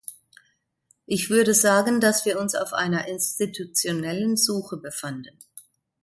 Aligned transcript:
Ich 1.05 1.29
würde 1.29 1.53
sagen, 1.53 2.01
dass 2.01 2.25
wir 2.25 2.39
uns 2.39 2.55
auf 2.55 2.73
einer 2.73 3.07
institutionellen 3.07 4.35
Suche 4.35 4.77
befanden. 4.77 5.37